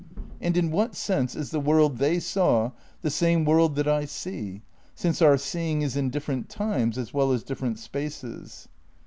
And 0.41 0.57
in 0.57 0.71
what 0.71 0.95
sense 0.95 1.35
is 1.35 1.51
the 1.51 1.59
world 1.59 1.97
they 1.99 2.19
saw 2.19 2.71
the 3.03 3.11
same 3.11 3.45
world 3.45 3.75
that 3.75 3.87
I 3.87 4.05
see, 4.05 4.63
since 4.95 5.21
our 5.21 5.37
seeing 5.37 5.83
is 5.83 5.95
in 5.95 6.09
different 6.09 6.49
times 6.49 6.97
as 6.97 7.13
well 7.13 7.31
as 7.31 7.43
different 7.43 7.77
spaces? 7.77 8.67